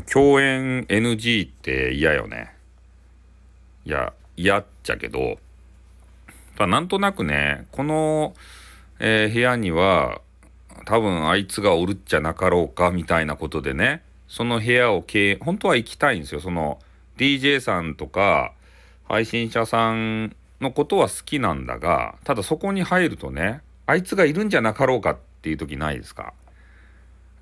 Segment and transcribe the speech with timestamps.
[0.00, 2.54] 共演 NG って嫌よね。
[3.84, 5.38] いや嫌っちゃけど。
[6.58, 8.34] なんとなくねこの、
[9.00, 10.20] えー、部屋には
[10.84, 16.40] 多分あいつがおるっちゃなかろうかみたいなことでねその部屋を経営本当は行きたいんですよ。
[16.40, 16.78] その
[17.18, 18.52] DJ さんとか
[19.08, 26.32] 配信者さんのことは好きなんだがただそこに入るとねあいつがいるんじゃなかろうかっていう時ないですか。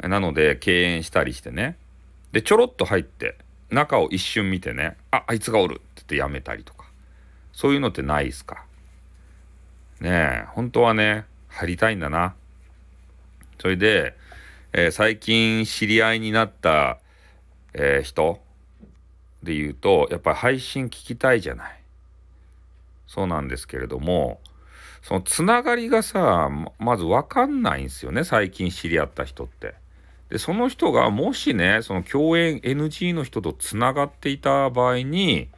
[0.00, 1.76] なので敬遠したりしてね。
[2.32, 3.36] でちょろっと入って
[3.70, 6.88] 中を一瞬見てねああいつがおるって言ってやめたりとか。
[7.58, 8.64] そういうのってないですか。
[10.00, 12.36] ねえ本当はね入りたいんだな。
[13.60, 14.14] それで、
[14.72, 17.00] えー、最近知り合いになった、
[17.74, 18.40] えー、人
[19.42, 21.80] で言うとやっぱり配信聞きたいじゃない。
[23.08, 24.40] そうなんですけれども
[25.02, 29.74] そのつながりがさまず分かんないんですよね最近知り合った人って。
[30.30, 35.48] でその人がもしねその共演 NG の人とつながっていた場合に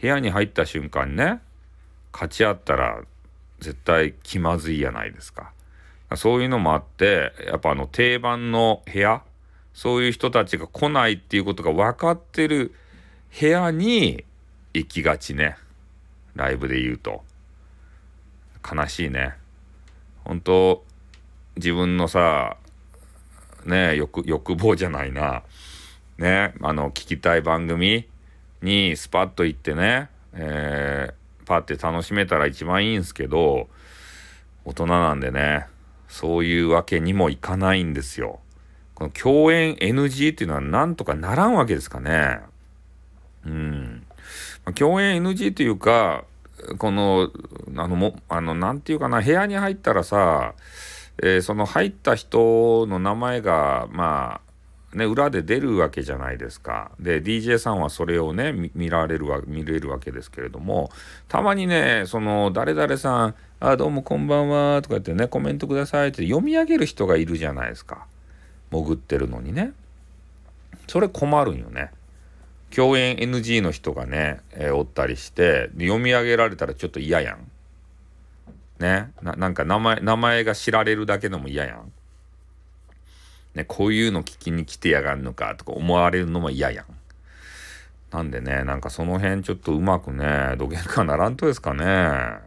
[0.00, 1.40] 部屋に入った瞬間にね
[2.12, 3.02] 勝ち合ったら
[3.60, 5.52] 絶対気まずいやないですか。
[6.16, 9.22] そういうのもあってやっぱあの定番の部屋
[9.72, 12.72] そういう人たちが来ないっていうことが分かってる
[13.40, 14.24] 部屋に
[14.74, 15.56] 行きがちね。
[16.36, 17.24] ライブで言うと。
[18.64, 19.34] 悲しいね。
[20.24, 20.84] 本当
[21.56, 22.56] 自分のさ
[23.64, 25.42] ね欲欲望じゃないな
[26.18, 28.06] ねあの聞きたい番組
[28.62, 33.68] にスパッと行ってね、えー、パッて楽しめたら一番いいんすけど
[34.64, 35.66] 大人なんでね
[36.08, 38.38] そういうわけにもいかないんですよ。
[38.94, 42.38] この共演 NG っていうのはなんとかならんわけですかね。
[43.44, 44.06] うん。
[44.76, 46.24] 共演 NG というか
[46.78, 47.30] この
[47.76, 50.54] あのもあのなんていうかな部屋に入ったらさ
[51.22, 54.40] えー、その入った人の名前がま
[54.92, 56.92] あね裏で出るわけじゃないですか。
[57.00, 60.90] で DJ さんはそれをね見られるわ見れるわけですけれども
[61.28, 68.06] たまにねその誰々さん「あどうもこんばんは」とか言ってねコメントくださいって読み上げる人がいるじゃないですか
[68.70, 69.72] 潜ってるのにね。
[70.86, 71.90] それ困るんよね。
[72.74, 77.38] 共演 NG の人がね、えー、おったりして読み上げられたらちょっと嫌やん。
[78.78, 81.92] ねななんか名前名前が知られるだけでも嫌やん。
[83.54, 86.86] ねこういうの聞きに来てやがんのかとか思われるのも嫌やん。
[88.10, 92.38] なんでねなんかその辺ちょっとうまくねどげんかならんとですかね。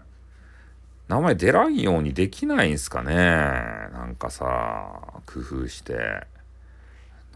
[1.07, 6.25] 名前出らんようにできないんすかねなんかさ工夫して。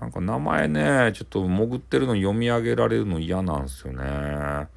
[0.01, 4.67] なんか名前ねちょっと潜ってるの読み上げられるの嫌なんすよね。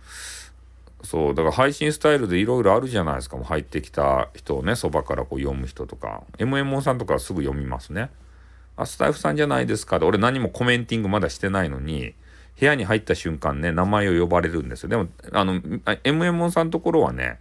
[1.04, 3.36] そうだから配信スタイルでいろいろあるじゃないですか。
[3.36, 6.22] もう入ってきた人をねそばからこう読む人とか。
[6.38, 8.10] MMO さんとかすぐ読みますね。
[8.76, 9.98] あスタイフさんじゃないですか。
[9.98, 12.14] で俺何もコメンティングまだしてないのに
[12.58, 14.88] 部屋に入った瞬間ね名前を呼ばれるんですよ。
[14.88, 17.38] でもあの MMO さんのところはね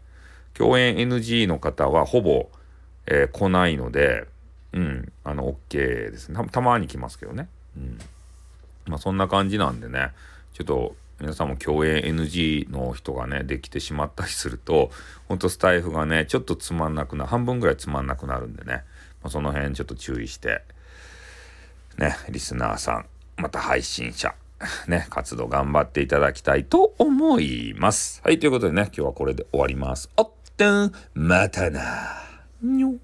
[0.53, 2.49] 共演 NG の方はほぼ、
[3.07, 4.27] えー、来ないので
[4.73, 6.45] うんあの OK ですね。
[6.51, 7.47] たまに来ますけどね。
[7.77, 7.97] うん。
[8.87, 10.11] まあそんな感じなんでね。
[10.53, 14.91] ちょっと皆さんも共演 NG の人がねできてしまったりすると
[15.27, 18.83] ほんとスタイフがねちょっとつまんなくな半分ぐらいつまんなくなるんでね、
[19.21, 20.63] まあ、その辺ちょっと注意して
[21.97, 23.05] ねリスナーさん
[23.37, 24.35] また配信者
[24.87, 28.21] ね活動頑張っていただきたいと思います。
[28.23, 30.09] はいということでね今日はこれで終わります。
[30.17, 32.23] おっとまたな
[32.61, 32.95] にょ